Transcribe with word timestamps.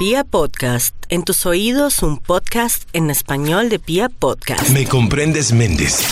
Pia 0.00 0.24
Podcast, 0.24 0.94
en 1.10 1.24
tus 1.24 1.44
oídos 1.44 2.02
un 2.02 2.16
podcast 2.16 2.88
en 2.94 3.10
español 3.10 3.68
de 3.68 3.78
Pia 3.78 4.08
Podcast. 4.08 4.70
Me 4.70 4.86
comprendes 4.86 5.52
Méndez. 5.52 6.02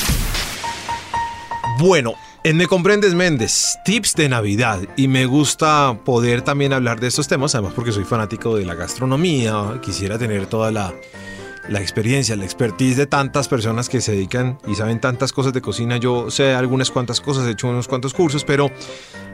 Bueno, 1.79 2.13
en 2.45 2.59
Me 2.59 2.67
comprendes 2.67 3.15
Méndez, 3.15 3.79
tips 3.87 4.15
de 4.15 4.29
Navidad 4.29 4.81
y 4.99 5.09
me 5.09 5.25
gusta 5.25 6.01
poder 6.05 6.43
también 6.43 6.75
hablar 6.75 7.01
de 7.01 7.07
estos 7.07 7.29
temas, 7.29 7.55
además 7.55 7.73
porque 7.75 7.93
soy 7.93 8.05
fanático 8.05 8.57
de 8.57 8.67
la 8.67 8.75
gastronomía, 8.75 9.81
quisiera 9.83 10.19
tener 10.19 10.49
toda 10.49 10.71
la 10.71 10.93
la 11.69 11.81
experiencia, 11.81 12.35
la 12.37 12.45
expertise 12.45 12.97
de 12.97 13.07
tantas 13.07 13.49
personas 13.49 13.89
que 13.89 14.01
se 14.01 14.13
dedican 14.13 14.59
y 14.67 14.75
saben 14.75 15.01
tantas 15.01 15.33
cosas 15.33 15.53
de 15.53 15.61
cocina. 15.61 15.97
Yo 15.99 16.31
sé 16.31 16.55
algunas 16.55 16.91
cuantas 16.91 17.21
cosas, 17.21 17.47
he 17.47 17.51
hecho 17.51 17.69
unos 17.69 17.89
cuantos 17.89 18.15
cursos, 18.15 18.45
pero 18.45 18.71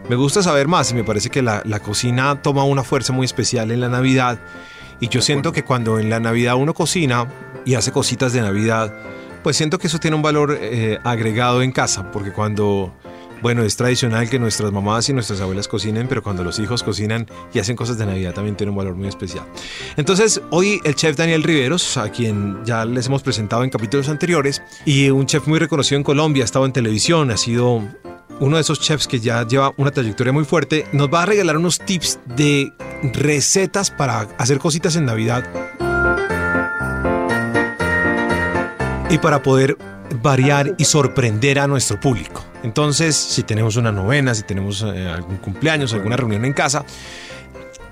me 0.08 0.16
gusta 0.16 0.42
saber 0.42 0.68
más 0.68 0.90
y 0.90 0.94
me 0.94 1.04
parece 1.04 1.30
que 1.30 1.42
la, 1.42 1.62
cocina 1.80 2.42
toma 2.42 2.64
una 2.64 2.82
fuerza 2.82 3.12
muy 3.12 3.24
especial 3.24 3.70
en 3.70 3.80
la 3.80 3.88
Navidad. 3.88 4.38
Y 5.00 5.08
yo 5.08 5.20
siento 5.20 5.52
que 5.52 5.64
cuando 5.64 5.98
en 5.98 6.10
la 6.10 6.20
Navidad 6.20 6.56
uno 6.56 6.74
cocina 6.74 7.28
y 7.64 7.74
hace 7.74 7.92
cositas 7.92 8.32
de 8.32 8.40
Navidad, 8.40 8.92
pues 9.42 9.56
siento 9.56 9.78
que 9.78 9.86
eso 9.86 9.98
tiene 9.98 10.16
un 10.16 10.22
valor 10.22 10.56
eh, 10.60 10.98
agregado 11.04 11.62
en 11.62 11.72
casa, 11.72 12.10
porque 12.10 12.32
cuando 12.32 12.94
bueno, 13.44 13.62
es 13.62 13.76
tradicional 13.76 14.30
que 14.30 14.38
nuestras 14.38 14.72
mamás 14.72 15.06
y 15.10 15.12
nuestras 15.12 15.38
abuelas 15.42 15.68
cocinen, 15.68 16.08
pero 16.08 16.22
cuando 16.22 16.42
los 16.42 16.58
hijos 16.58 16.82
cocinan 16.82 17.26
y 17.52 17.58
hacen 17.58 17.76
cosas 17.76 17.98
de 17.98 18.06
Navidad 18.06 18.32
también 18.32 18.56
tiene 18.56 18.70
un 18.70 18.78
valor 18.78 18.94
muy 18.94 19.06
especial. 19.06 19.44
Entonces, 19.98 20.40
hoy 20.48 20.80
el 20.82 20.94
chef 20.94 21.14
Daniel 21.14 21.42
Riveros, 21.42 21.98
a 21.98 22.08
quien 22.08 22.64
ya 22.64 22.86
les 22.86 23.06
hemos 23.06 23.22
presentado 23.22 23.62
en 23.62 23.68
capítulos 23.68 24.08
anteriores, 24.08 24.62
y 24.86 25.10
un 25.10 25.26
chef 25.26 25.46
muy 25.46 25.58
reconocido 25.58 25.98
en 25.98 26.04
Colombia, 26.04 26.42
ha 26.42 26.46
estado 26.46 26.64
en 26.64 26.72
televisión, 26.72 27.30
ha 27.30 27.36
sido 27.36 27.86
uno 28.40 28.56
de 28.56 28.62
esos 28.62 28.80
chefs 28.80 29.06
que 29.06 29.20
ya 29.20 29.46
lleva 29.46 29.74
una 29.76 29.90
trayectoria 29.90 30.32
muy 30.32 30.46
fuerte, 30.46 30.86
nos 30.92 31.12
va 31.12 31.24
a 31.24 31.26
regalar 31.26 31.58
unos 31.58 31.78
tips 31.80 32.20
de 32.36 32.72
recetas 33.12 33.90
para 33.90 34.20
hacer 34.38 34.58
cositas 34.58 34.96
en 34.96 35.04
Navidad. 35.04 35.44
Y 39.10 39.18
para 39.18 39.42
poder 39.42 39.76
variar 40.22 40.74
y 40.78 40.84
sorprender 40.84 41.58
a 41.58 41.66
nuestro 41.66 42.00
público. 42.00 42.44
Entonces, 42.62 43.16
si 43.16 43.42
tenemos 43.42 43.76
una 43.76 43.92
novena, 43.92 44.34
si 44.34 44.42
tenemos 44.42 44.82
eh, 44.82 45.08
algún 45.08 45.36
cumpleaños, 45.36 45.92
alguna 45.92 46.16
reunión 46.16 46.44
en 46.44 46.52
casa, 46.52 46.84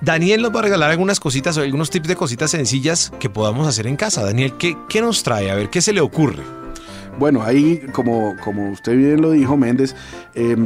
Daniel 0.01 0.43
nos 0.43 0.55
va 0.55 0.61
a 0.61 0.63
regalar 0.63 0.91
algunas 0.91 1.21
cositas 1.21 1.57
o 1.57 1.63
algunos 1.63 1.91
tips 1.91 2.09
de 2.09 2.17
cositas 2.17 2.51
sencillas 2.51 3.13
que 3.21 3.31
podamos 3.31 3.67
hacer 3.69 3.87
en 3.87 3.97
casa. 3.97 4.25
Daniel, 4.25 4.55
¿qué, 4.59 4.77
qué 4.89 5.01
nos 5.01 5.23
trae? 5.23 5.51
A 5.51 5.55
ver, 5.55 5.71
¿qué 5.71 5.81
se 5.81 5.93
le 5.93 6.01
ocurre? 6.01 6.43
Bueno, 7.19 7.43
ahí, 7.43 7.83
como, 7.93 8.35
como 8.43 8.71
usted 8.71 8.97
bien 8.97 9.21
lo 9.21 9.31
dijo, 9.31 9.57
Méndez, 9.57 9.95
eh, 10.35 10.57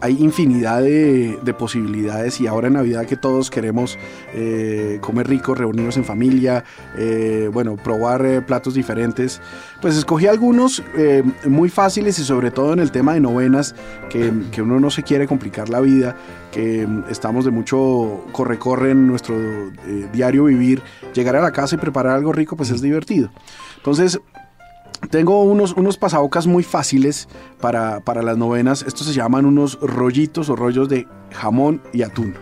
hay 0.00 0.22
infinidad 0.22 0.82
de, 0.82 1.54
posibilidades 1.58 2.40
y 2.40 2.46
ahora 2.46 2.68
en 2.68 2.74
Navidad 2.74 3.04
que 3.06 3.16
todos 3.16 3.50
queremos 3.50 3.98
eh, 4.34 4.98
comer 5.00 5.28
rico, 5.28 5.54
reunirnos 5.54 5.96
en 5.96 6.04
familia, 6.04 6.64
eh, 6.96 7.50
bueno, 7.52 7.76
probar 7.76 8.24
eh, 8.24 8.40
platos 8.40 8.74
diferentes, 8.74 9.40
pues 9.80 9.96
escogí 9.96 10.26
algunos 10.26 10.82
muy 11.44 11.68
fáciles 11.68 12.18
y 12.18 12.24
sobre 12.24 12.50
todo 12.50 12.72
en 12.72 12.78
el 12.78 12.90
tema 12.90 13.14
de 13.14 13.20
novenas, 13.20 13.74
que, 14.08 14.32
que 14.50 14.62
uno 14.62 14.80
no 14.80 14.90
se 14.90 15.02
quiere 15.02 15.26
complicar 15.26 15.68
la 15.68 15.80
vida, 15.80 16.16
que 16.50 16.86
estamos 17.10 17.44
de 17.44 17.50
mucho 17.50 18.24
corre-corre 18.32 18.92
en 18.92 19.06
nuestro 19.06 19.36
diario 20.12 20.44
vivir, 20.44 20.82
llegar 21.14 21.36
a 21.36 21.42
la 21.42 21.52
casa 21.52 21.76
y 21.76 21.78
preparar 21.78 22.16
algo 22.16 22.32
rico 22.32 22.56
pues 22.56 22.70
es 22.70 22.80
divertido. 22.80 23.30
Entonces, 23.76 24.20
tengo 25.12 25.42
unos, 25.42 25.74
unos 25.74 25.98
pasabocas 25.98 26.46
muy 26.46 26.64
fáciles 26.64 27.28
para, 27.60 28.00
para 28.00 28.22
las 28.22 28.38
novenas. 28.38 28.82
Estos 28.82 29.06
se 29.06 29.12
llaman 29.12 29.44
unos 29.44 29.78
rollitos 29.80 30.48
o 30.48 30.56
rollos 30.56 30.88
de 30.88 31.06
jamón 31.30 31.82
y 31.92 32.00
atún. 32.00 32.34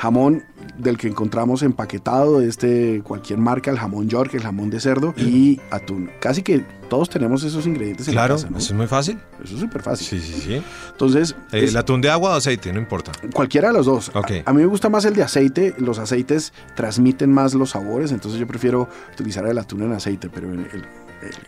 Jamón 0.00 0.44
del 0.78 0.96
que 0.96 1.08
encontramos 1.08 1.62
empaquetado 1.62 2.40
de 2.40 2.48
este 2.48 3.02
cualquier 3.04 3.38
marca, 3.38 3.70
el 3.70 3.78
jamón 3.78 4.08
York, 4.08 4.32
el 4.32 4.40
jamón 4.40 4.70
de 4.70 4.80
cerdo 4.80 5.12
y 5.14 5.60
atún. 5.70 6.10
Casi 6.20 6.42
que 6.42 6.64
todos 6.88 7.10
tenemos 7.10 7.44
esos 7.44 7.66
ingredientes 7.66 8.08
en 8.08 8.14
claro, 8.14 8.28
la 8.28 8.36
casa. 8.36 8.48
Claro, 8.48 8.58
eso 8.58 8.72
es 8.72 8.76
muy 8.78 8.86
fácil. 8.86 9.18
Eso 9.44 9.54
es 9.56 9.60
súper 9.60 9.82
fácil. 9.82 10.06
Sí, 10.06 10.20
sí, 10.20 10.40
sí. 10.40 10.62
Entonces, 10.90 11.36
el 11.52 11.76
atún 11.76 12.00
de 12.00 12.08
agua 12.08 12.30
o 12.30 12.36
aceite, 12.36 12.72
no 12.72 12.80
importa. 12.80 13.12
Cualquiera 13.34 13.68
de 13.68 13.74
los 13.74 13.84
dos. 13.84 14.10
Okay. 14.14 14.42
A, 14.46 14.50
a, 14.50 14.54
mí 14.54 14.62
me 14.62 14.68
gusta 14.68 14.88
más 14.88 15.04
el 15.04 15.12
de 15.12 15.22
aceite. 15.22 15.74
Los 15.76 15.98
aceites 15.98 16.54
transmiten 16.74 17.30
más 17.30 17.52
los 17.52 17.68
sabores, 17.68 18.10
entonces 18.10 18.40
yo 18.40 18.46
prefiero 18.46 18.88
utilizar 19.12 19.44
el 19.46 19.58
atún 19.58 19.82
en 19.82 19.92
aceite, 19.92 20.30
pero 20.30 20.50
el, 20.50 20.66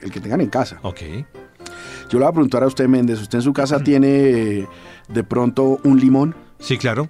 el, 0.02 0.10
que 0.10 0.20
tengan 0.20 0.42
en 0.42 0.50
casa. 0.50 0.78
Ok. 0.82 1.00
Yo 2.10 2.18
le 2.18 2.24
voy 2.24 2.26
a 2.26 2.32
preguntar 2.32 2.62
a 2.64 2.66
usted, 2.66 2.86
Méndez, 2.86 3.18
¿usted 3.18 3.38
en 3.38 3.42
su 3.42 3.54
casa 3.54 3.82
tiene 3.82 4.08
eh, 4.08 4.68
de 5.08 5.24
pronto 5.24 5.80
un 5.84 5.98
limón? 5.98 6.34
Sí, 6.62 6.78
claro. 6.78 7.08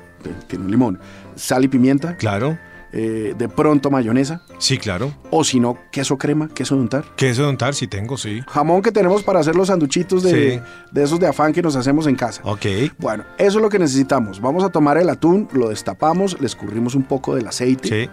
Tiene 0.48 0.64
un 0.64 0.70
limón. 0.70 0.98
¿Sal 1.36 1.64
y 1.64 1.68
pimienta? 1.68 2.16
Claro. 2.16 2.58
Eh, 2.94 3.34
de 3.38 3.48
pronto 3.48 3.90
mayonesa. 3.90 4.42
Sí, 4.58 4.76
claro. 4.76 5.14
O 5.30 5.44
si 5.44 5.60
no, 5.60 5.78
queso 5.90 6.18
crema, 6.18 6.48
queso 6.48 6.74
de 6.74 6.82
untar. 6.82 7.04
Queso 7.16 7.44
de 7.44 7.48
untar, 7.48 7.74
sí 7.74 7.86
tengo, 7.86 8.18
sí. 8.18 8.42
Jamón 8.48 8.82
que 8.82 8.92
tenemos 8.92 9.22
para 9.22 9.40
hacer 9.40 9.56
los 9.56 9.68
sanduchitos 9.68 10.22
de, 10.22 10.62
de, 10.90 11.02
esos 11.02 11.18
de 11.18 11.26
afán 11.26 11.54
que 11.54 11.62
nos 11.62 11.74
hacemos 11.74 12.06
en 12.06 12.16
casa. 12.16 12.42
Ok. 12.44 12.66
Bueno, 12.98 13.24
eso 13.38 13.58
es 13.58 13.62
lo 13.62 13.70
que 13.70 13.78
necesitamos. 13.78 14.40
Vamos 14.40 14.62
a 14.62 14.68
tomar 14.68 14.98
el 14.98 15.08
atún, 15.08 15.48
lo 15.52 15.70
destapamos, 15.70 16.38
le 16.38 16.46
escurrimos 16.46 16.94
un 16.94 17.04
poco 17.04 17.34
del 17.34 17.46
aceite. 17.46 17.88
Sí 17.88 18.10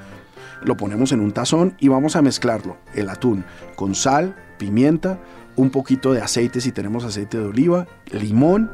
lo 0.63 0.75
ponemos 0.78 1.11
en 1.11 1.22
un 1.22 1.31
tazón 1.31 1.75
y 1.79 1.88
vamos 1.88 2.16
a 2.16 2.22
mezclarlo, 2.22 2.78
el 2.94 3.09
atún, 3.09 3.45
con 3.75 3.95
sal, 3.95 4.35
pimienta, 4.57 5.19
un 5.55 5.69
poquito 5.69 6.13
de 6.13 6.22
aceite 6.22 6.61
si 6.61 6.72
tenemos 6.72 7.03
aceite 7.03 7.38
de 7.38 7.45
oliva, 7.45 7.88
limón 8.11 8.72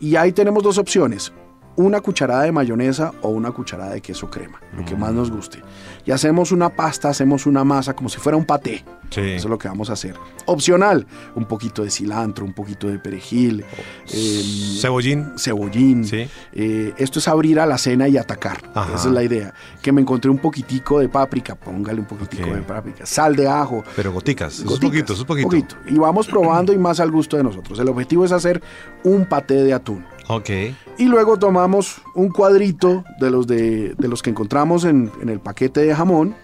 y 0.00 0.16
ahí 0.16 0.32
tenemos 0.32 0.62
dos 0.62 0.78
opciones, 0.78 1.32
una 1.76 2.00
cucharada 2.00 2.42
de 2.42 2.52
mayonesa 2.52 3.12
o 3.22 3.28
una 3.28 3.50
cucharada 3.50 3.92
de 3.92 4.00
queso 4.00 4.30
crema, 4.30 4.60
lo 4.76 4.84
que 4.84 4.96
más 4.96 5.12
nos 5.12 5.30
guste. 5.30 5.62
Y 6.04 6.10
hacemos 6.10 6.52
una 6.52 6.70
pasta, 6.70 7.08
hacemos 7.08 7.46
una 7.46 7.64
masa 7.64 7.94
como 7.94 8.08
si 8.08 8.18
fuera 8.18 8.36
un 8.36 8.44
paté. 8.44 8.84
Eso 9.10 9.20
es 9.20 9.44
lo 9.44 9.58
que 9.58 9.68
vamos 9.68 9.90
a 9.90 9.92
hacer. 9.92 10.16
Opcional, 10.46 11.06
un 11.36 11.44
poquito 11.44 11.84
de 11.84 11.90
cilantro, 11.90 12.44
un 12.44 12.52
poquito 12.52 12.88
de 12.88 12.98
perejil. 12.98 13.64
Em, 14.12 14.80
cebollín. 14.80 15.32
Cebollín. 15.38 16.04
Eh, 16.52 16.92
esto 16.96 17.20
es 17.20 17.28
abrir 17.28 17.60
a 17.60 17.66
la 17.66 17.78
cena 17.78 18.08
y 18.08 18.16
atacar. 18.16 18.58
Esa 18.94 19.08
es 19.08 19.12
la 19.12 19.22
idea. 19.22 19.54
Que 19.82 19.92
me 19.92 20.00
encontré 20.00 20.30
un 20.30 20.38
poquitico 20.38 20.98
de 20.98 21.08
páprica, 21.08 21.54
póngale 21.54 22.00
un 22.00 22.06
poquitico 22.06 22.50
de 22.50 22.62
páprica. 22.62 23.06
Sal 23.06 23.36
de 23.36 23.46
ajo. 23.46 23.84
Pero 23.94 24.12
goticas. 24.12 24.60
un 24.60 24.80
poquito, 24.80 25.14
un 25.14 25.24
poquito. 25.24 25.48
poquito. 25.48 25.76
Y 25.86 25.96
vamos 25.96 26.26
probando 26.26 26.72
y 26.72 26.78
más 26.78 26.98
al 26.98 27.10
gusto 27.10 27.36
de 27.36 27.44
nosotros. 27.44 27.78
El 27.78 27.88
objetivo 27.88 28.24
es 28.24 28.32
hacer 28.32 28.60
un 29.04 29.26
paté 29.26 29.62
de 29.62 29.74
atún. 29.74 30.04
Ok. 30.28 30.50
Y 30.98 31.06
luego 31.06 31.38
tomamos 31.38 32.00
un 32.14 32.30
cuadrito 32.30 33.04
de 33.18 33.30
los, 33.30 33.46
de, 33.46 33.94
los 33.98 34.22
que 34.22 34.30
encontramos 34.30 34.84
en, 34.84 35.10
el 35.26 35.40
paquete 35.40 35.80
de 35.80 35.94
jamón, 35.94 36.34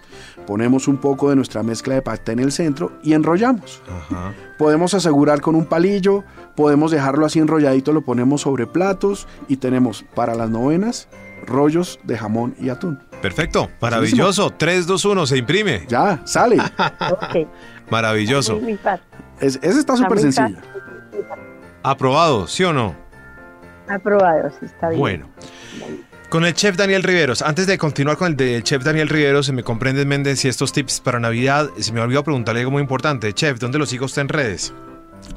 ponemos 0.45 0.87
un 0.87 0.97
poco 0.97 1.29
de 1.29 1.35
nuestra 1.35 1.63
mezcla 1.63 1.95
de 1.95 2.01
paté 2.01 2.33
en 2.33 2.39
el 2.39 2.51
centro 2.51 2.91
y 3.03 3.13
enrollamos. 3.13 3.81
Podemos 4.57 4.93
asegurar 4.93 5.41
con 5.41 5.55
un 5.55 5.65
palillo, 5.65 6.23
podemos 6.55 6.91
dejarlo 6.91 7.25
así 7.25 7.39
enrolladito, 7.39 7.93
lo 7.93 8.01
ponemos 8.01 8.41
sobre 8.41 8.67
platos 8.67 9.27
y 9.47 9.57
tenemos 9.57 10.05
para 10.13 10.35
las 10.35 10.49
novenas 10.49 11.07
rollos 11.45 11.99
de 12.03 12.17
jamón 12.17 12.55
y 12.59 12.69
atún. 12.69 12.99
Perfecto, 13.21 13.69
maravilloso. 13.79 14.51
3, 14.51 14.87
2, 14.87 15.05
1, 15.05 15.25
se 15.27 15.37
imprime. 15.37 15.85
Ya, 15.87 16.21
sale. 16.25 16.57
Maravilloso. 17.89 18.59
ese 19.39 19.59
está 19.61 19.95
súper 19.95 20.19
sencillo. 20.19 20.57
Aprobado, 21.83 22.47
¿sí 22.47 22.63
o 22.63 22.73
no? 22.73 22.95
Aprobado, 23.93 24.49
sí, 24.51 24.65
está 24.65 24.89
bien. 24.89 24.99
Bueno. 24.99 25.29
Con 26.29 26.45
el 26.45 26.53
chef 26.53 26.77
Daniel 26.77 27.03
Riveros, 27.03 27.41
antes 27.41 27.67
de 27.67 27.77
continuar 27.77 28.15
con 28.15 28.27
el 28.29 28.37
del 28.37 28.63
chef 28.63 28.83
Daniel 28.83 29.09
Riveros, 29.09 29.45
se 29.45 29.51
me 29.51 29.63
comprende 29.63 30.05
Méndez 30.05 30.45
y 30.45 30.47
estos 30.47 30.71
tips 30.71 31.01
para 31.01 31.19
Navidad, 31.19 31.69
se 31.77 31.91
me 31.91 31.99
olvidó 31.99 32.23
preguntarle 32.23 32.61
algo 32.61 32.71
muy 32.71 32.81
importante. 32.81 33.33
Chef, 33.33 33.59
¿dónde 33.59 33.77
los 33.77 33.89
sigo 33.89 34.05
usted 34.05 34.21
en 34.21 34.29
redes? 34.29 34.73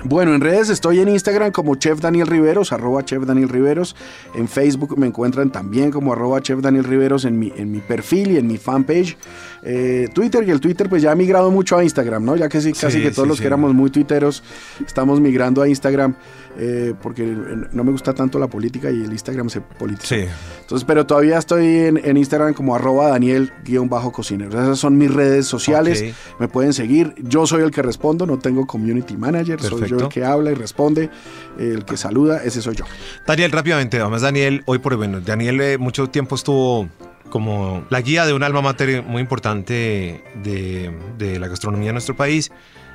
Bueno, 0.02 0.34
en 0.34 0.40
redes 0.40 0.68
estoy 0.68 1.00
en 1.00 1.08
Instagram 1.08 1.52
como 1.52 1.76
Chef 1.76 2.00
Daniel 2.00 2.26
Riveros, 2.26 2.72
arroba 2.72 3.04
Chef 3.04 3.24
Daniel 3.24 3.48
Riveros. 3.48 3.94
En 4.34 4.48
Facebook 4.48 4.98
me 4.98 5.06
encuentran 5.06 5.50
también 5.50 5.90
como 5.90 6.12
arroba 6.12 6.40
Chef 6.42 6.60
Daniel 6.60 6.84
Riveros 6.84 7.24
en 7.24 7.38
mi, 7.38 7.52
en 7.56 7.70
mi 7.70 7.78
perfil 7.80 8.32
y 8.32 8.36
en 8.36 8.46
mi 8.46 8.58
fanpage. 8.58 9.16
Eh, 9.62 10.08
Twitter 10.12 10.44
y 10.46 10.50
el 10.50 10.60
Twitter 10.60 10.88
pues 10.88 11.02
ya 11.02 11.12
ha 11.12 11.14
migrado 11.14 11.50
mucho 11.50 11.76
a 11.76 11.84
Instagram, 11.84 12.24
¿no? 12.24 12.36
Ya 12.36 12.48
que 12.48 12.60
sí, 12.60 12.72
casi 12.72 13.00
que 13.00 13.10
todos 13.10 13.26
los 13.26 13.40
que 13.40 13.46
éramos 13.46 13.72
muy 13.72 13.90
tuiteros 13.90 14.42
estamos 14.86 15.20
migrando 15.20 15.62
a 15.62 15.68
Instagram. 15.68 16.14
Eh, 16.56 16.94
porque 17.02 17.24
no 17.24 17.82
me 17.82 17.90
gusta 17.90 18.14
tanto 18.14 18.38
la 18.38 18.46
política 18.46 18.88
y 18.90 19.02
el 19.02 19.12
Instagram 19.12 19.50
se 19.50 19.60
politiza. 19.60 20.16
Entonces, 20.60 20.84
pero 20.86 21.04
todavía 21.04 21.38
estoy 21.38 21.66
en, 21.66 22.16
Instagram 22.16 22.54
como 22.54 22.76
arroba 22.76 23.08
Daniel-cocinero. 23.08 24.50
Esas 24.50 24.78
son 24.78 24.96
mis 24.96 25.12
redes 25.12 25.46
sociales. 25.46 26.14
Me 26.38 26.46
pueden 26.46 26.72
seguir. 26.72 27.14
Yo 27.18 27.46
soy 27.46 27.62
el 27.62 27.70
que 27.70 27.82
respondo, 27.82 28.24
no 28.26 28.38
tengo 28.38 28.66
community 28.66 29.16
manager. 29.16 29.60
Soy 29.60 29.83
yo 29.90 29.98
el 29.98 30.08
que 30.08 30.24
habla 30.24 30.50
y 30.50 30.54
responde, 30.54 31.10
el 31.58 31.84
que 31.84 31.96
saluda, 31.96 32.42
ese 32.44 32.62
soy 32.62 32.76
yo. 32.76 32.84
Daniel, 33.26 33.52
rápidamente, 33.52 34.00
además 34.00 34.22
Daniel, 34.22 34.62
hoy 34.66 34.78
por 34.78 34.96
bueno, 34.96 35.20
Daniel 35.20 35.60
eh, 35.60 35.78
mucho 35.78 36.08
tiempo 36.08 36.34
estuvo 36.34 36.88
como 37.30 37.84
la 37.90 38.00
guía 38.00 38.26
de 38.26 38.32
un 38.32 38.42
alma 38.42 38.62
mater 38.62 39.02
muy 39.02 39.20
importante 39.20 40.22
de, 40.42 40.96
de 41.18 41.38
la 41.38 41.48
gastronomía 41.48 41.88
de 41.88 41.94
nuestro 41.94 42.16
país. 42.16 42.52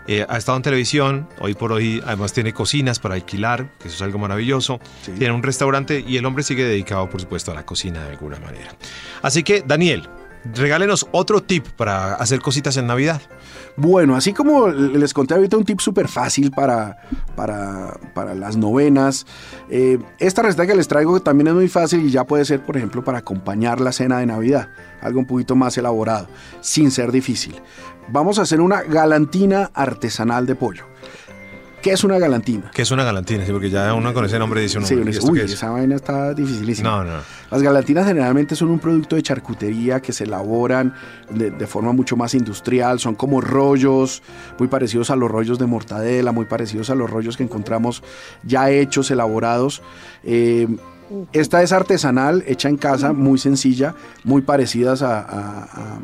Eh, 0.07 0.25
ha 0.27 0.37
estado 0.37 0.57
en 0.57 0.63
televisión, 0.63 1.29
hoy 1.39 1.53
por 1.53 1.71
hoy 1.71 2.01
además 2.03 2.33
tiene 2.33 2.51
cocinas 2.51 2.97
para 2.97 3.13
alquilar, 3.13 3.69
que 3.77 3.89
eso 3.89 3.97
es 3.97 4.01
algo 4.01 4.17
maravilloso. 4.17 4.79
Tiene 5.05 5.31
un 5.33 5.43
restaurante 5.43 6.03
y 6.07 6.17
el 6.17 6.25
hombre 6.25 6.43
sigue 6.43 6.63
dedicado, 6.63 7.07
por 7.09 7.21
supuesto, 7.21 7.51
a 7.51 7.53
la 7.53 7.63
cocina 7.63 8.03
de 8.05 8.11
alguna 8.11 8.39
manera. 8.39 8.71
Así 9.21 9.43
que, 9.43 9.61
Daniel, 9.61 10.09
regálenos 10.53 11.07
otro 11.11 11.41
tip 11.41 11.67
para 11.67 12.15
hacer 12.15 12.39
cositas 12.39 12.77
en 12.77 12.87
Navidad. 12.87 13.21
Bueno, 13.75 14.15
así 14.15 14.33
como 14.33 14.67
les 14.67 15.13
conté 15.13 15.33
ahorita 15.33 15.57
un 15.57 15.63
tip 15.63 15.79
súper 15.79 16.07
fácil 16.07 16.51
para, 16.51 16.97
para, 17.35 17.97
para, 18.13 18.35
las 18.35 18.57
novenas, 18.57 19.25
eh, 19.69 19.99
esta 20.19 20.41
receta 20.41 20.67
que 20.67 20.75
les 20.75 20.87
traigo 20.87 21.21
también 21.21 21.47
es 21.47 21.53
muy 21.53 21.67
fácil 21.67 22.05
y 22.05 22.11
ya 22.11 22.25
puede 22.25 22.45
ser, 22.45 22.65
por 22.65 22.77
ejemplo, 22.77 23.03
para 23.03 23.19
acompañar 23.19 23.79
la 23.79 23.91
cena 23.91 24.19
de 24.19 24.25
Navidad, 24.25 24.69
algo 25.01 25.19
un 25.19 25.25
poquito 25.25 25.55
más 25.55 25.77
elaborado, 25.77 26.27
sin 26.61 26.91
ser 26.91 27.11
difícil. 27.11 27.55
Vamos 28.09 28.39
a 28.39 28.41
hacer 28.41 28.59
una 28.59 28.81
galantina 28.81 29.71
artesanal 29.73 30.45
de 30.45 30.55
pollo. 30.55 30.85
¿Qué 31.81 31.91
es 31.91 32.03
una 32.03 32.19
galantina? 32.19 32.71
¿Qué 32.73 32.81
es 32.81 32.91
una 32.91 33.03
galantina? 33.03 33.45
Sí, 33.45 33.51
porque 33.51 33.69
ya 33.69 33.93
uno 33.93 34.13
con 34.13 34.25
ese 34.25 34.37
nombre 34.37 34.61
dice 34.61 34.77
uno. 34.77 34.87
Sí, 34.87 34.95
uy, 34.95 35.39
esa 35.39 35.69
vaina 35.69 35.95
está 35.95 36.33
dificilísima. 36.33 36.89
No, 36.89 37.03
no. 37.03 37.19
Las 37.49 37.61
galantinas 37.61 38.05
generalmente 38.05 38.55
son 38.55 38.69
un 38.69 38.79
producto 38.79 39.15
de 39.15 39.23
charcutería 39.23 40.01
que 40.01 40.11
se 40.11 40.25
elaboran 40.25 40.93
de, 41.29 41.51
de, 41.51 41.67
forma 41.67 41.93
mucho 41.93 42.17
más 42.17 42.33
industrial. 42.33 42.99
Son 42.99 43.15
como 43.15 43.39
rollos, 43.39 44.21
muy 44.57 44.67
parecidos 44.67 45.09
a 45.09 45.15
los 45.15 45.31
rollos 45.31 45.57
de 45.57 45.65
mortadela, 45.67 46.31
muy 46.31 46.45
parecidos 46.45 46.89
a 46.89 46.95
los 46.95 47.09
rollos 47.09 47.37
que 47.37 47.43
encontramos 47.43 48.03
ya 48.43 48.69
hechos, 48.69 49.09
elaborados. 49.11 49.81
Eh, 50.23 50.67
esta 51.33 51.63
es 51.63 51.71
artesanal, 51.71 52.43
hecha 52.45 52.69
en 52.69 52.77
casa, 52.77 53.13
muy 53.13 53.39
sencilla, 53.39 53.95
muy 54.23 54.41
parecidas 54.41 55.01
a, 55.01 55.19
a, 55.19 55.63
a 55.63 55.99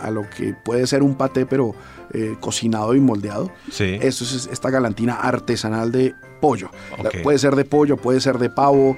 a 0.00 0.10
lo 0.10 0.28
que 0.28 0.54
puede 0.54 0.86
ser 0.86 1.02
un 1.02 1.14
paté, 1.16 1.46
pero 1.46 1.74
eh, 2.12 2.36
cocinado 2.40 2.94
y 2.94 3.00
moldeado. 3.00 3.50
Sí. 3.70 3.98
Esto 4.00 4.24
es 4.24 4.48
esta 4.50 4.70
galantina 4.70 5.14
artesanal 5.14 5.92
de 5.92 6.14
pollo. 6.40 6.70
Okay. 6.98 7.22
Puede 7.22 7.38
ser 7.38 7.56
de 7.56 7.64
pollo, 7.64 7.96
puede 7.96 8.20
ser 8.20 8.38
de 8.38 8.50
pavo, 8.50 8.96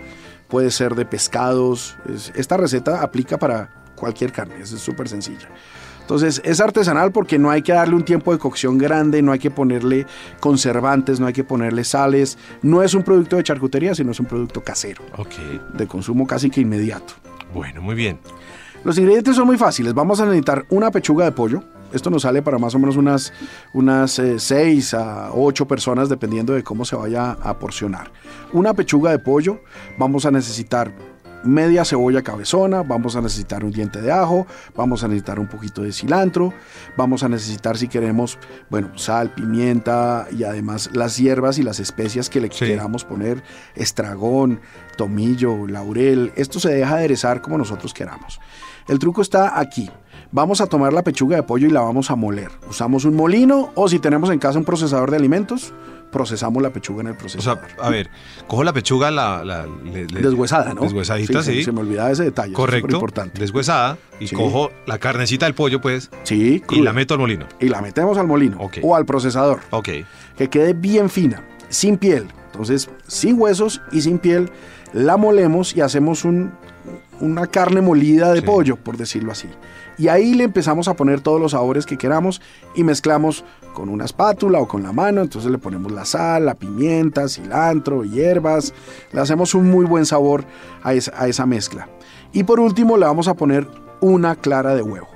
puede 0.48 0.70
ser 0.70 0.94
de 0.94 1.04
pescados. 1.04 1.96
Es, 2.12 2.32
esta 2.34 2.56
receta 2.56 3.02
aplica 3.02 3.38
para 3.38 3.70
cualquier 3.94 4.32
carne, 4.32 4.56
es 4.60 4.70
súper 4.70 5.08
sencilla. 5.08 5.48
Entonces 6.06 6.40
es 6.44 6.60
artesanal 6.60 7.10
porque 7.10 7.36
no 7.36 7.50
hay 7.50 7.62
que 7.62 7.72
darle 7.72 7.96
un 7.96 8.04
tiempo 8.04 8.32
de 8.32 8.38
cocción 8.38 8.78
grande, 8.78 9.22
no 9.22 9.32
hay 9.32 9.40
que 9.40 9.50
ponerle 9.50 10.06
conservantes, 10.38 11.18
no 11.18 11.26
hay 11.26 11.32
que 11.32 11.42
ponerle 11.42 11.82
sales. 11.82 12.38
No 12.62 12.84
es 12.84 12.94
un 12.94 13.02
producto 13.02 13.36
de 13.36 13.42
charcutería, 13.42 13.92
sino 13.92 14.12
es 14.12 14.20
un 14.20 14.26
producto 14.26 14.62
casero. 14.62 15.02
Okay. 15.16 15.60
De 15.74 15.88
consumo 15.88 16.24
casi 16.24 16.48
que 16.48 16.60
inmediato. 16.60 17.14
Bueno, 17.52 17.82
muy 17.82 17.96
bien. 17.96 18.20
Los 18.86 18.98
ingredientes 18.98 19.34
son 19.34 19.48
muy 19.48 19.58
fáciles. 19.58 19.94
Vamos 19.94 20.20
a 20.20 20.26
necesitar 20.26 20.64
una 20.70 20.92
pechuga 20.92 21.24
de 21.24 21.32
pollo. 21.32 21.60
Esto 21.92 22.08
nos 22.08 22.22
sale 22.22 22.40
para 22.40 22.56
más 22.56 22.72
o 22.76 22.78
menos 22.78 22.96
unas, 22.96 23.32
unas 23.74 24.16
eh, 24.20 24.38
6 24.38 24.94
a 24.94 25.32
8 25.32 25.66
personas 25.66 26.08
dependiendo 26.08 26.52
de 26.52 26.62
cómo 26.62 26.84
se 26.84 26.94
vaya 26.94 27.32
a 27.32 27.58
porcionar. 27.58 28.12
Una 28.52 28.74
pechuga 28.74 29.10
de 29.10 29.18
pollo. 29.18 29.60
Vamos 29.98 30.24
a 30.24 30.30
necesitar 30.30 30.94
media 31.42 31.84
cebolla 31.84 32.22
cabezona, 32.22 32.84
vamos 32.84 33.16
a 33.16 33.20
necesitar 33.20 33.64
un 33.64 33.72
diente 33.72 34.00
de 34.00 34.12
ajo, 34.12 34.46
vamos 34.76 35.02
a 35.02 35.08
necesitar 35.08 35.40
un 35.40 35.48
poquito 35.48 35.82
de 35.82 35.92
cilantro, 35.92 36.52
vamos 36.96 37.24
a 37.24 37.28
necesitar 37.28 37.76
si 37.76 37.88
queremos, 37.88 38.38
bueno, 38.70 38.96
sal, 38.96 39.32
pimienta 39.34 40.28
y 40.30 40.44
además 40.44 40.90
las 40.92 41.16
hierbas 41.16 41.58
y 41.58 41.64
las 41.64 41.80
especias 41.80 42.30
que 42.30 42.40
le 42.40 42.52
sí. 42.52 42.66
queramos 42.66 43.04
poner, 43.04 43.42
estragón, 43.74 44.60
tomillo, 44.96 45.66
laurel, 45.66 46.32
esto 46.36 46.60
se 46.60 46.70
deja 46.70 46.96
aderezar 46.96 47.42
como 47.42 47.58
nosotros 47.58 47.92
queramos. 47.92 48.40
El 48.88 48.98
truco 48.98 49.22
está 49.22 49.58
aquí. 49.58 49.90
Vamos 50.32 50.60
a 50.60 50.66
tomar 50.66 50.92
la 50.92 51.02
pechuga 51.02 51.36
de 51.36 51.42
pollo 51.42 51.66
y 51.66 51.70
la 51.70 51.80
vamos 51.80 52.10
a 52.10 52.16
moler. 52.16 52.50
Usamos 52.68 53.04
un 53.04 53.14
molino 53.14 53.70
o 53.74 53.88
si 53.88 53.98
tenemos 53.98 54.30
en 54.30 54.38
casa 54.38 54.58
un 54.58 54.64
procesador 54.64 55.10
de 55.10 55.16
alimentos, 55.16 55.72
procesamos 56.10 56.62
la 56.62 56.70
pechuga 56.70 57.02
en 57.02 57.08
el 57.08 57.16
procesador. 57.16 57.64
O 57.64 57.68
sea, 57.68 57.84
a 57.84 57.90
ver, 57.90 58.10
cojo 58.46 58.64
la 58.64 58.72
pechuga 58.72 59.10
la, 59.10 59.44
la 59.44 59.66
le, 59.66 60.06
le, 60.06 60.20
deshuesada, 60.20 60.74
¿no? 60.74 60.82
Deshuesadita, 60.82 61.42
sí. 61.42 61.54
sí. 61.54 61.64
Se, 61.64 61.72
me 61.72 61.80
olvidaba 61.80 62.10
ese 62.10 62.24
detalle. 62.24 62.52
Correcto. 62.52 62.88
Es 62.88 62.94
importante. 62.94 63.40
Deshuesada 63.40 63.98
y 64.20 64.28
sí. 64.28 64.36
cojo 64.36 64.70
la 64.86 64.98
carnecita 64.98 65.46
del 65.46 65.54
pollo, 65.54 65.80
pues. 65.80 66.10
Sí. 66.24 66.60
Cruda. 66.60 66.80
Y 66.80 66.84
la 66.84 66.92
meto 66.92 67.14
al 67.14 67.20
molino. 67.20 67.46
Y 67.60 67.68
la 67.68 67.80
metemos 67.80 68.18
al 68.18 68.26
molino 68.26 68.58
okay. 68.60 68.82
o 68.84 68.96
al 68.96 69.06
procesador. 69.06 69.60
Ok. 69.70 69.88
Que 70.36 70.48
quede 70.48 70.74
bien 70.74 71.10
fina, 71.10 71.44
sin 71.68 71.98
piel. 71.98 72.26
Entonces, 72.46 72.88
sin 73.06 73.40
huesos 73.40 73.82
y 73.92 74.00
sin 74.00 74.18
piel, 74.18 74.50
la 74.92 75.16
molemos 75.16 75.76
y 75.76 75.82
hacemos 75.82 76.24
un, 76.24 76.52
una 77.20 77.46
carne 77.46 77.80
molida 77.80 78.32
de 78.32 78.40
sí. 78.40 78.46
pollo, 78.46 78.76
por 78.76 78.96
decirlo 78.96 79.32
así. 79.32 79.48
Y 79.98 80.08
ahí 80.08 80.34
le 80.34 80.44
empezamos 80.44 80.88
a 80.88 80.94
poner 80.94 81.20
todos 81.20 81.40
los 81.40 81.52
sabores 81.52 81.86
que 81.86 81.96
queramos 81.96 82.42
y 82.74 82.84
mezclamos 82.84 83.44
con 83.72 83.88
una 83.88 84.04
espátula 84.04 84.60
o 84.60 84.68
con 84.68 84.82
la 84.82 84.92
mano. 84.92 85.22
Entonces 85.22 85.50
le 85.50 85.58
ponemos 85.58 85.90
la 85.92 86.04
sal, 86.04 86.46
la 86.46 86.54
pimienta, 86.54 87.28
cilantro, 87.28 88.04
hierbas. 88.04 88.74
Le 89.12 89.20
hacemos 89.20 89.54
un 89.54 89.70
muy 89.70 89.86
buen 89.86 90.04
sabor 90.04 90.44
a 90.82 90.92
esa, 90.92 91.12
a 91.16 91.28
esa 91.28 91.46
mezcla. 91.46 91.88
Y 92.32 92.44
por 92.44 92.60
último 92.60 92.96
le 92.96 93.06
vamos 93.06 93.28
a 93.28 93.34
poner 93.34 93.66
una 94.00 94.36
clara 94.36 94.74
de 94.74 94.82
huevo. 94.82 95.08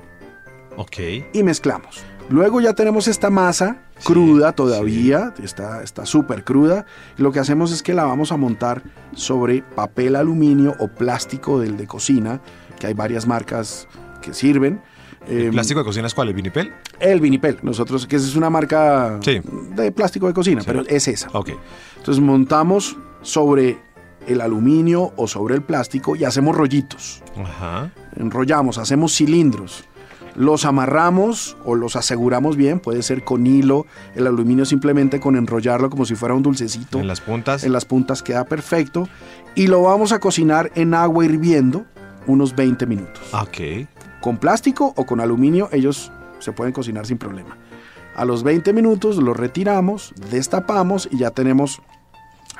Ok. 0.76 0.98
Y 1.32 1.42
mezclamos. 1.42 2.04
Luego 2.30 2.60
ya 2.60 2.74
tenemos 2.74 3.08
esta 3.08 3.28
masa 3.28 3.82
cruda 4.04 4.52
todavía, 4.52 5.34
sí. 5.36 5.44
está 5.44 6.06
súper 6.06 6.44
cruda. 6.44 6.86
Y 7.18 7.22
lo 7.22 7.32
que 7.32 7.40
hacemos 7.40 7.72
es 7.72 7.82
que 7.82 7.92
la 7.92 8.04
vamos 8.04 8.30
a 8.30 8.36
montar 8.36 8.82
sobre 9.14 9.62
papel 9.62 10.14
aluminio 10.14 10.76
o 10.78 10.86
plástico 10.86 11.58
del 11.58 11.76
de 11.76 11.88
cocina, 11.88 12.40
que 12.78 12.86
hay 12.86 12.94
varias 12.94 13.26
marcas 13.26 13.88
que 14.22 14.32
sirven. 14.32 14.80
¿El 15.26 15.48
eh, 15.48 15.50
plástico 15.50 15.80
de 15.80 15.84
cocina 15.84 16.06
es 16.06 16.14
cuál? 16.14 16.28
¿El 16.28 16.34
vinipel? 16.34 16.72
El 17.00 17.20
vinipel. 17.20 17.58
Nosotros, 17.62 18.06
que 18.06 18.16
es 18.16 18.36
una 18.36 18.48
marca 18.48 19.18
sí. 19.22 19.40
de 19.74 19.90
plástico 19.90 20.28
de 20.28 20.32
cocina, 20.32 20.62
pero 20.64 20.82
es 20.86 21.08
esa. 21.08 21.28
Ok. 21.32 21.50
Entonces 21.98 22.22
montamos 22.22 22.96
sobre 23.22 23.78
el 24.28 24.40
aluminio 24.40 25.12
o 25.16 25.26
sobre 25.26 25.56
el 25.56 25.62
plástico 25.62 26.14
y 26.14 26.24
hacemos 26.24 26.56
rollitos. 26.56 27.22
Ajá. 27.36 27.90
Enrollamos, 28.16 28.78
hacemos 28.78 29.16
cilindros. 29.16 29.84
Los 30.36 30.64
amarramos 30.64 31.56
o 31.64 31.74
los 31.74 31.96
aseguramos 31.96 32.56
bien, 32.56 32.80
puede 32.80 33.02
ser 33.02 33.24
con 33.24 33.46
hilo, 33.46 33.86
el 34.14 34.26
aluminio 34.26 34.64
simplemente 34.64 35.20
con 35.20 35.36
enrollarlo 35.36 35.90
como 35.90 36.04
si 36.04 36.14
fuera 36.14 36.34
un 36.34 36.42
dulcecito. 36.42 36.98
En 36.98 37.06
las 37.06 37.20
puntas. 37.20 37.64
En 37.64 37.72
las 37.72 37.84
puntas 37.84 38.22
queda 38.22 38.44
perfecto. 38.44 39.08
Y 39.54 39.66
lo 39.66 39.82
vamos 39.82 40.12
a 40.12 40.20
cocinar 40.20 40.70
en 40.74 40.94
agua 40.94 41.24
hirviendo 41.24 41.84
unos 42.26 42.54
20 42.54 42.86
minutos. 42.86 43.22
Ok. 43.32 43.88
Con 44.20 44.36
plástico 44.38 44.92
o 44.96 45.06
con 45.06 45.20
aluminio, 45.20 45.68
ellos 45.72 46.12
se 46.38 46.52
pueden 46.52 46.72
cocinar 46.72 47.06
sin 47.06 47.18
problema. 47.18 47.56
A 48.14 48.24
los 48.24 48.42
20 48.42 48.72
minutos 48.72 49.16
lo 49.16 49.34
retiramos, 49.34 50.12
destapamos 50.30 51.08
y 51.10 51.18
ya 51.18 51.30
tenemos 51.30 51.80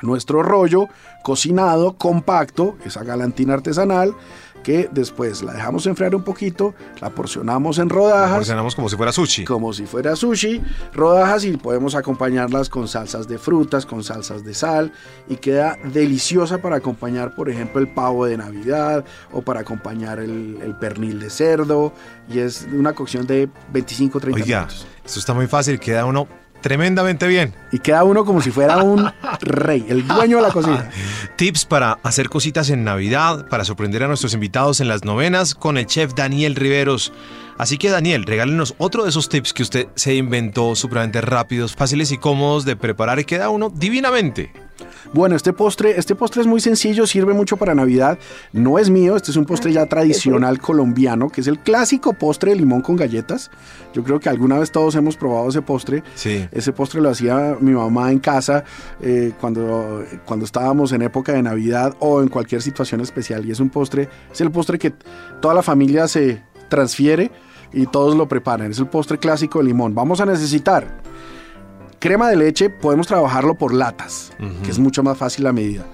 nuestro 0.01 0.41
rollo 0.43 0.87
cocinado, 1.23 1.97
compacto, 1.97 2.75
esa 2.85 3.03
galantina 3.03 3.53
artesanal, 3.53 4.15
que 4.63 4.89
después 4.91 5.43
la 5.43 5.53
dejamos 5.53 5.85
enfriar 5.85 6.15
un 6.15 6.23
poquito, 6.23 6.73
la 6.99 7.09
porcionamos 7.09 7.79
en 7.79 7.89
rodajas. 7.89 8.29
La 8.29 8.37
porcionamos 8.37 8.75
como 8.75 8.89
si 8.89 8.95
fuera 8.95 9.11
sushi. 9.11 9.45
Como 9.45 9.73
si 9.73 9.85
fuera 9.85 10.15
sushi, 10.15 10.61
rodajas 10.93 11.45
y 11.45 11.57
podemos 11.57 11.95
acompañarlas 11.95 12.69
con 12.69 12.87
salsas 12.87 13.27
de 13.27 13.37
frutas, 13.37 13.85
con 13.85 14.03
salsas 14.03 14.43
de 14.43 14.53
sal 14.53 14.91
y 15.27 15.35
queda 15.37 15.77
deliciosa 15.93 16.61
para 16.61 16.77
acompañar, 16.77 17.35
por 17.35 17.49
ejemplo, 17.49 17.81
el 17.81 17.87
pavo 17.87 18.25
de 18.25 18.37
Navidad 18.37 19.05
o 19.31 19.41
para 19.41 19.61
acompañar 19.61 20.19
el, 20.19 20.59
el 20.61 20.75
pernil 20.75 21.19
de 21.19 21.29
cerdo 21.29 21.93
y 22.29 22.39
es 22.39 22.67
una 22.71 22.93
cocción 22.93 23.27
de 23.27 23.49
25-30 23.73 24.33
Oiga, 24.33 24.57
minutos. 24.59 24.87
Esto 25.05 25.19
está 25.19 25.33
muy 25.33 25.47
fácil, 25.47 25.79
queda 25.79 26.05
uno 26.05 26.27
tremendamente 26.61 27.27
bien. 27.27 27.53
Y 27.71 27.79
queda 27.79 28.03
uno 28.03 28.25
como 28.25 28.41
si 28.41 28.51
fuera 28.51 28.77
un 28.77 29.11
rey, 29.41 29.85
el 29.89 30.07
dueño 30.07 30.37
de 30.37 30.43
la 30.43 30.51
cocina. 30.51 30.89
Tips 31.35 31.65
para 31.65 31.99
hacer 32.03 32.29
cositas 32.29 32.69
en 32.69 32.83
Navidad, 32.83 33.47
para 33.49 33.65
sorprender 33.65 34.03
a 34.03 34.07
nuestros 34.07 34.33
invitados 34.33 34.79
en 34.79 34.87
las 34.87 35.03
novenas 35.03 35.55
con 35.55 35.77
el 35.77 35.85
chef 35.85 36.13
Daniel 36.13 36.55
Riveros. 36.55 37.11
Así 37.57 37.77
que 37.77 37.89
Daniel, 37.89 38.23
regálenos 38.23 38.73
otro 38.77 39.03
de 39.03 39.09
esos 39.09 39.29
tips 39.29 39.53
que 39.53 39.63
usted 39.63 39.87
se 39.95 40.15
inventó, 40.15 40.75
supremamente 40.75 41.21
rápidos, 41.21 41.75
fáciles 41.75 42.11
y 42.11 42.17
cómodos 42.17 42.65
de 42.65 42.75
preparar 42.75 43.19
y 43.19 43.25
queda 43.25 43.49
uno 43.49 43.69
divinamente. 43.69 44.51
Bueno, 45.13 45.35
este 45.35 45.53
postre, 45.53 45.97
este 45.97 46.15
postre 46.15 46.41
es 46.41 46.47
muy 46.47 46.61
sencillo, 46.61 47.05
sirve 47.07 47.33
mucho 47.33 47.57
para 47.57 47.75
Navidad. 47.75 48.17
No 48.53 48.79
es 48.79 48.89
mío, 48.89 49.15
este 49.15 49.31
es 49.31 49.37
un 49.37 49.45
postre 49.45 49.73
ya 49.73 49.85
tradicional 49.85 50.59
colombiano, 50.59 51.29
que 51.29 51.41
es 51.41 51.47
el 51.47 51.59
clásico 51.59 52.13
postre 52.13 52.51
de 52.51 52.57
limón 52.57 52.81
con 52.81 52.95
galletas. 52.95 53.51
Yo 53.93 54.03
creo 54.03 54.19
que 54.19 54.29
alguna 54.29 54.57
vez 54.59 54.71
todos 54.71 54.95
hemos 54.95 55.17
probado 55.17 55.49
ese 55.49 55.61
postre. 55.61 56.03
Sí. 56.15 56.47
Ese 56.51 56.71
postre 56.71 57.01
lo 57.01 57.09
hacía 57.09 57.57
mi 57.59 57.71
mamá 57.71 58.11
en 58.11 58.19
casa 58.19 58.63
eh, 59.01 59.33
cuando, 59.39 60.03
cuando 60.25 60.45
estábamos 60.45 60.91
en 60.93 61.01
época 61.01 61.33
de 61.33 61.43
Navidad 61.43 61.95
o 61.99 62.21
en 62.21 62.27
cualquier 62.27 62.61
situación 62.61 63.01
especial. 63.01 63.45
Y 63.45 63.51
es 63.51 63.59
un 63.59 63.69
postre, 63.69 64.09
es 64.31 64.41
el 64.41 64.51
postre 64.51 64.79
que 64.79 64.93
toda 65.41 65.53
la 65.53 65.63
familia 65.63 66.07
se 66.07 66.41
transfiere 66.69 67.31
y 67.73 67.85
todos 67.85 68.15
lo 68.15 68.27
preparan. 68.27 68.71
Es 68.71 68.79
el 68.79 68.87
postre 68.87 69.17
clásico 69.17 69.59
de 69.59 69.65
limón. 69.65 69.95
Vamos 69.95 70.21
a 70.21 70.25
necesitar 70.25 71.01
crema 72.01 72.29
de 72.29 72.35
leche, 72.35 72.69
podemos 72.69 73.07
trabajarlo 73.07 73.55
por 73.55 73.73
latas, 73.73 74.33
uh 74.39 74.43
-huh. 74.43 74.61
que 74.63 74.71
es 74.71 74.79
mucho 74.79 75.03
más 75.03 75.17
fácil 75.17 75.45
la 75.45 75.53
medida. 75.53 75.85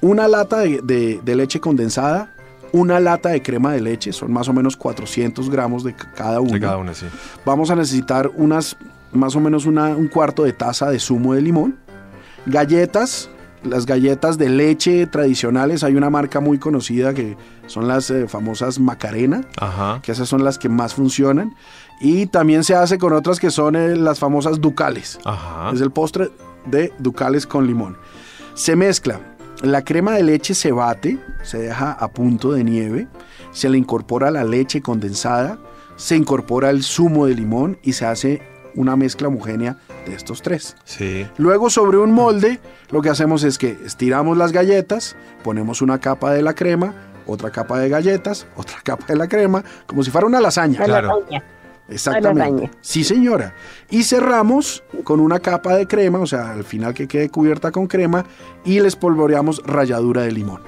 Una 0.00 0.28
lata 0.28 0.60
de, 0.60 0.80
de, 0.82 1.20
de, 1.22 1.34
leche 1.34 1.60
condensada, 1.60 2.32
una 2.72 3.00
lata 3.00 3.30
de 3.30 3.42
crema 3.42 3.72
de 3.72 3.80
leche, 3.80 4.12
son 4.12 4.32
más 4.32 4.48
o 4.48 4.52
menos 4.52 4.76
400 4.76 5.50
gramos 5.50 5.82
de 5.82 5.94
cada 5.94 6.40
una. 6.40 6.52
De 6.52 6.60
cada 6.60 6.76
una 6.78 6.94
sí. 6.94 7.06
Vamos 7.44 7.70
a 7.70 7.76
necesitar 7.76 8.30
unas, 8.36 8.76
más 9.12 9.34
o 9.34 9.40
menos 9.40 9.66
una, 9.66 9.88
un 9.96 10.08
cuarto 10.08 10.44
de 10.44 10.52
taza 10.52 10.88
de 10.90 11.00
zumo 11.00 11.34
de 11.34 11.42
limón, 11.42 11.76
galletas, 12.46 13.28
las 13.64 13.86
galletas 13.86 14.38
de 14.38 14.48
leche 14.50 15.06
tradicionales, 15.06 15.82
hay 15.82 15.96
una 15.96 16.10
marca 16.10 16.40
muy 16.40 16.58
conocida 16.58 17.14
que 17.14 17.36
son 17.66 17.88
las 17.88 18.10
eh, 18.10 18.28
famosas 18.28 18.78
Macarena, 18.78 19.42
Ajá. 19.58 20.00
que 20.02 20.12
esas 20.12 20.28
son 20.28 20.44
las 20.44 20.58
que 20.58 20.68
más 20.68 20.94
funcionan. 20.94 21.54
Y 22.00 22.26
también 22.26 22.64
se 22.64 22.74
hace 22.74 22.98
con 22.98 23.12
otras 23.12 23.40
que 23.40 23.50
son 23.50 23.76
eh, 23.76 23.96
las 23.96 24.18
famosas 24.18 24.60
Ducales. 24.60 25.18
Ajá. 25.24 25.70
Es 25.72 25.80
el 25.80 25.90
postre 25.90 26.30
de 26.66 26.92
Ducales 26.98 27.46
con 27.46 27.66
limón. 27.66 27.96
Se 28.54 28.76
mezcla. 28.76 29.20
La 29.62 29.82
crema 29.82 30.12
de 30.12 30.22
leche 30.22 30.52
se 30.54 30.72
bate, 30.72 31.18
se 31.42 31.58
deja 31.58 31.92
a 31.92 32.08
punto 32.08 32.52
de 32.52 32.64
nieve, 32.64 33.08
se 33.52 33.68
le 33.68 33.78
incorpora 33.78 34.30
la 34.30 34.44
leche 34.44 34.82
condensada, 34.82 35.58
se 35.96 36.16
incorpora 36.16 36.70
el 36.70 36.82
zumo 36.82 37.26
de 37.26 37.34
limón 37.34 37.78
y 37.82 37.92
se 37.94 38.04
hace 38.04 38.42
una 38.74 38.96
mezcla 38.96 39.28
homogénea 39.28 39.78
de 40.06 40.14
estos 40.14 40.42
tres. 40.42 40.76
Sí. 40.84 41.26
Luego 41.36 41.70
sobre 41.70 41.98
un 41.98 42.12
molde 42.12 42.60
lo 42.90 43.00
que 43.00 43.08
hacemos 43.08 43.44
es 43.44 43.56
que 43.58 43.78
estiramos 43.84 44.36
las 44.36 44.52
galletas, 44.52 45.16
ponemos 45.42 45.80
una 45.80 45.98
capa 45.98 46.32
de 46.32 46.42
la 46.42 46.54
crema, 46.54 46.94
otra 47.26 47.50
capa 47.50 47.78
de 47.78 47.88
galletas, 47.88 48.46
otra 48.56 48.78
capa 48.82 49.06
de 49.06 49.16
la 49.16 49.28
crema, 49.28 49.64
como 49.86 50.02
si 50.02 50.10
fuera 50.10 50.26
una 50.26 50.40
lasaña. 50.40 50.84
Claro. 50.84 51.24
Exactamente. 51.88 52.70
Sí, 52.80 53.04
señora. 53.04 53.54
Y 53.90 54.04
cerramos 54.04 54.82
con 55.04 55.20
una 55.20 55.38
capa 55.40 55.74
de 55.76 55.86
crema, 55.86 56.18
o 56.18 56.26
sea, 56.26 56.52
al 56.52 56.64
final 56.64 56.94
que 56.94 57.06
quede 57.08 57.28
cubierta 57.28 57.70
con 57.72 57.86
crema, 57.86 58.24
y 58.64 58.80
les 58.80 58.96
polvoreamos 58.96 59.62
ralladura 59.66 60.22
de 60.22 60.32
limón. 60.32 60.62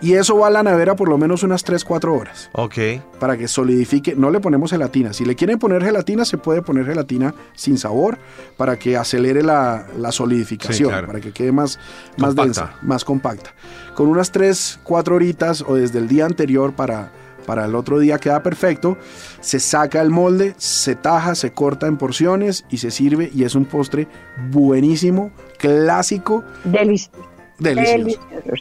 Y 0.00 0.12
eso 0.14 0.38
va 0.38 0.46
a 0.46 0.50
la 0.50 0.62
nevera 0.62 0.94
por 0.94 1.08
lo 1.08 1.18
menos 1.18 1.42
unas 1.42 1.64
3-4 1.66 2.16
horas 2.16 2.50
Ok. 2.52 2.74
para 3.18 3.36
que 3.36 3.48
solidifique. 3.48 4.14
No 4.14 4.30
le 4.30 4.38
ponemos 4.38 4.70
gelatina. 4.70 5.12
Si 5.12 5.24
le 5.24 5.34
quieren 5.34 5.58
poner 5.58 5.82
gelatina, 5.82 6.24
se 6.24 6.38
puede 6.38 6.62
poner 6.62 6.86
gelatina 6.86 7.34
sin 7.56 7.78
sabor 7.78 8.16
para 8.56 8.78
que 8.78 8.96
acelere 8.96 9.42
la, 9.42 9.86
la 9.98 10.12
solidificación, 10.12 10.76
Sí, 10.76 10.84
claro. 10.92 11.08
para 11.08 11.20
que 11.20 11.32
quede 11.32 11.50
más, 11.50 11.80
más 12.16 12.28
Compacta. 12.28 12.44
densa, 12.44 12.72
más 12.82 13.04
compacta. 13.04 13.50
Con 13.96 14.06
unas 14.06 14.30
3, 14.30 14.78
4 14.84 15.16
horitas 15.16 15.64
o 15.66 15.74
desde 15.74 15.98
el 15.98 16.06
día 16.06 16.26
anterior 16.26 16.74
para, 16.74 17.10
para 17.48 17.64
el 17.64 17.74
otro 17.74 17.98
día 17.98 18.18
queda 18.18 18.42
perfecto. 18.42 18.98
Se 19.40 19.58
saca 19.58 20.02
el 20.02 20.10
molde, 20.10 20.54
se 20.58 20.94
taja, 20.94 21.34
se 21.34 21.52
corta 21.52 21.86
en 21.86 21.96
porciones 21.96 22.66
y 22.70 22.76
se 22.76 22.90
sirve 22.90 23.30
y 23.34 23.44
es 23.44 23.54
un 23.54 23.64
postre 23.64 24.06
buenísimo, 24.50 25.30
clásico, 25.58 26.44
Delici- 26.64 27.10
delicioso. 27.58 27.98
Delicioso, 27.98 28.18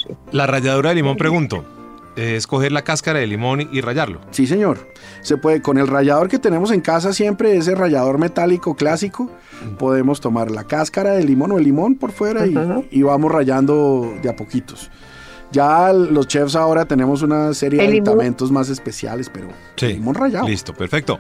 sí. 0.08 0.14
La 0.32 0.48
ralladura 0.48 0.90
de 0.92 0.96
limón, 0.96 1.18
pregunto. 1.18 1.66
eh, 2.16 2.36
Es 2.38 2.48
coger 2.48 2.72
la 2.72 2.82
cáscara 2.84 3.20
de 3.20 3.28
limón 3.28 3.62
y, 3.72 3.82
rallarlo. 3.82 4.22
Sí, 4.32 4.48
señor. 4.48 4.88
Se 5.22 5.36
puede, 5.38 5.62
con 5.62 5.78
el 5.78 5.88
rallador 5.88 6.30
que 6.30 6.40
tenemos 6.40 6.72
en 6.72 6.80
casa 6.82 7.12
siempre, 7.14 7.58
ese 7.58 7.76
rallador 7.76 8.18
metálico 8.18 8.76
clásico, 8.76 9.30
podemos 9.78 10.22
tomar 10.22 10.50
la 10.50 10.64
cáscara 10.64 11.12
del 11.12 11.26
limón 11.28 11.52
o 11.52 11.58
el 11.58 11.66
limón 11.66 11.96
por 11.96 12.12
fuera 12.12 12.48
y, 12.48 12.56
y 12.92 13.02
vamos 13.04 13.32
rayando 13.32 14.14
de 14.24 14.30
a 14.30 14.36
poquitos. 14.36 14.90
Ya 15.52 15.94
los 15.94 16.28
chefs 16.28 16.56
ahora 16.56 16.86
tenemos 16.86 17.22
una 17.22 17.54
serie 17.54 17.80
de 17.82 17.88
aditamentos 17.88 18.52
más 18.52 18.70
especiales, 18.70 19.30
pero 19.34 19.48
Sí. 19.78 19.88
limón 19.94 20.16
rallado. 20.16 20.48
Listo, 20.48 20.74
perfecto. 20.74 21.20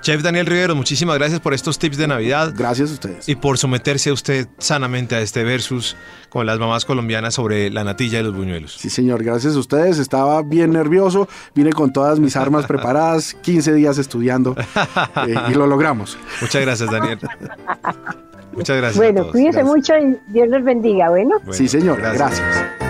Chef 0.00 0.22
Daniel 0.22 0.46
Rivero, 0.46 0.74
muchísimas 0.74 1.16
gracias 1.18 1.40
por 1.40 1.54
estos 1.54 1.78
tips 1.78 1.96
de 1.96 2.06
Navidad 2.08 2.52
Gracias 2.56 2.90
a 2.90 2.92
ustedes. 2.94 3.28
y 3.28 3.36
por 3.36 3.56
someterse 3.58 4.10
a 4.10 4.12
usted 4.12 4.48
sanamente 4.58 5.14
a 5.16 5.20
este 5.20 5.44
versus 5.44 5.96
con 6.28 6.44
las 6.46 6.58
mamás 6.58 6.84
colombianas 6.84 7.34
sobre 7.34 7.70
la 7.70 7.84
natilla 7.84 8.20
y 8.20 8.22
los 8.24 8.34
buñuelos. 8.34 8.72
Sí, 8.78 8.90
señor, 8.90 9.22
gracias 9.22 9.54
a 9.54 9.58
ustedes. 9.58 9.98
Estaba 9.98 10.42
bien 10.42 10.72
nervioso, 10.72 11.28
vine 11.54 11.72
con 11.72 11.92
todas 11.92 12.18
mis 12.20 12.36
armas 12.36 12.66
preparadas, 12.66 13.34
15 13.42 13.72
días 13.74 13.98
estudiando 13.98 14.56
eh, 15.26 15.34
y 15.50 15.54
lo 15.54 15.66
logramos. 15.66 16.18
Muchas 16.40 16.62
gracias, 16.62 16.90
Daniel. 16.90 17.18
Muchas 18.52 18.76
gracias. 18.76 18.96
Bueno, 18.96 19.30
cuídense 19.30 19.62
mucho 19.62 19.92
y 19.96 20.16
Dios 20.32 20.48
los 20.48 20.64
bendiga. 20.64 21.10
Bueno. 21.10 21.36
Bueno, 21.38 21.52
sí, 21.52 21.68
señor, 21.68 22.00
gracias. 22.00 22.87